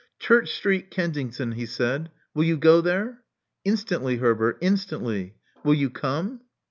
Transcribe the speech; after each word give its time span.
'* 0.09 0.19
Church 0.19 0.49
Street, 0.51 0.89
Kensington/* 0.89 1.51
he 1.51 1.67
said. 1.67 2.09
'*Will 2.33 2.43
you 2.45 2.57
go 2.57 2.81
there?" 2.81 3.21
Instantly, 3.63 4.15
Herbert, 4.17 4.57
instantly. 4.59 5.35
Will 5.63 5.75
you 5.75 5.91
come?" 5.91 6.41